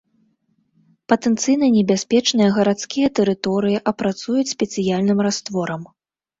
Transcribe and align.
Патэнцыйна 1.13 1.65
небяспечныя 1.77 2.49
гарадскія 2.57 3.07
тэрыторыі 3.21 3.83
апрацуюць 3.95 4.49
спецыяльным 4.57 5.19
растворам. 5.31 5.81